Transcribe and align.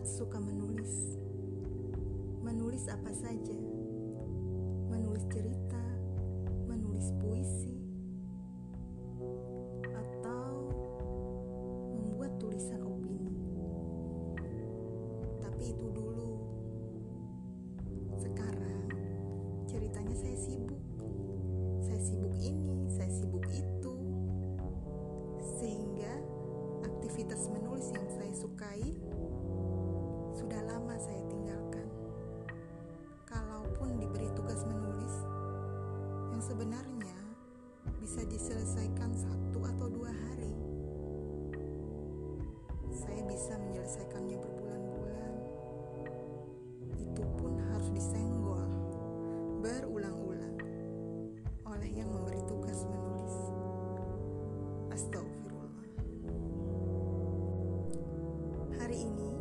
sangat 0.00 0.16
suka 0.16 0.40
menulis. 0.40 1.20
Menulis 2.40 2.88
apa 2.88 3.12
saja. 3.12 3.52
Menulis 4.88 5.28
cerita, 5.28 5.84
menulis 6.64 7.12
puisi, 7.20 7.76
atau 9.92 10.72
membuat 12.00 12.32
tulisan 12.40 12.80
opini. 12.80 13.36
Tapi 15.44 15.68
itu 15.68 15.86
dulu. 15.92 16.32
Sekarang 18.16 18.88
ceritanya 19.68 20.16
saya 20.16 20.36
sibuk 20.40 20.80
yang 36.40 36.56
sebenarnya 36.56 37.16
bisa 38.00 38.24
diselesaikan 38.24 39.12
satu 39.12 39.60
atau 39.60 39.92
dua 39.92 40.08
hari. 40.08 40.56
Saya 42.96 43.20
bisa 43.28 43.60
menyelesaikannya 43.60 44.40
berbulan-bulan. 44.40 45.32
Itu 46.96 47.28
pun 47.36 47.60
harus 47.60 47.92
disenggol 47.92 48.64
berulang-ulang 49.60 50.56
oleh 51.68 51.90
yang 51.92 52.08
memberi 52.08 52.40
tugas 52.48 52.88
menulis. 52.88 53.36
Astagfirullah. 54.96 55.92
Hari 58.80 58.96
ini 58.96 59.36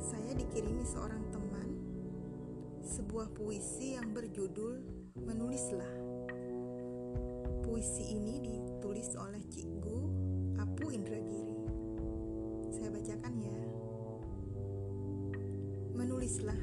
saya 0.00 0.32
dikirimi 0.32 0.88
seorang 0.88 1.20
sebuah 2.94 3.34
puisi 3.34 3.98
yang 3.98 4.14
berjudul 4.14 4.78
Menulislah. 5.18 5.90
Puisi 7.66 8.14
ini 8.14 8.38
ditulis 8.38 9.10
oleh 9.18 9.42
Cikgu 9.50 9.98
Apu 10.62 10.94
Indragiri. 10.94 11.58
Saya 12.70 12.94
bacakan 12.94 13.34
ya. 13.42 13.58
Menulislah. 15.98 16.60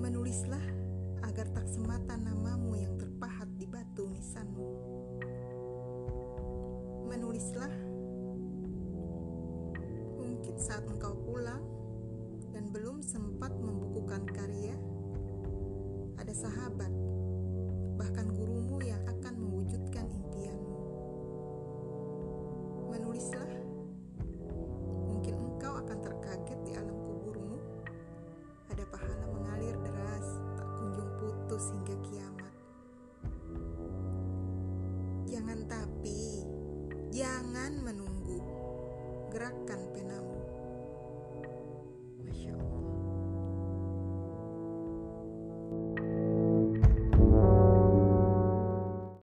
Menulislah 0.00 0.64
agar 1.28 1.44
tak 1.52 1.68
semata 1.68 2.16
namamu 2.16 2.80
yang 2.80 2.96
terpahat 2.96 3.52
di 3.60 3.68
batu 3.68 4.08
nisanmu. 4.08 4.68
Menulislah. 7.12 7.72
Mungkin 10.16 10.56
saat 10.56 10.88
engkau 10.88 11.12
pulang 11.28 11.85
belum 12.70 12.98
sempat 13.02 13.54
membukukan 13.54 14.26
karya, 14.26 14.74
ada 16.18 16.34
sahabat, 16.34 16.90
bahkan 17.94 18.26
gurumu 18.34 18.82
yang 18.82 18.98
akan 19.06 19.34
mewujudkan 19.38 20.06
impianmu. 20.10 20.78
Menulislah, 22.90 23.52
mungkin 25.06 25.34
engkau 25.38 25.78
akan 25.78 25.98
terkaget 26.02 26.58
di 26.66 26.72
alam 26.74 26.96
kuburmu. 27.06 27.58
Ada 28.74 28.84
pahala 28.90 29.24
mengalir 29.30 29.76
deras, 29.86 30.26
tak 30.58 30.68
kunjung 30.80 31.10
putus 31.22 31.64
hingga 31.70 31.96
kiamat. 32.10 32.54
Jangan 35.30 35.60
tapi, 35.70 36.42
jangan 37.14 37.78
menunggu. 37.84 38.16
Masya 39.66 40.02
Allah. 40.02 40.05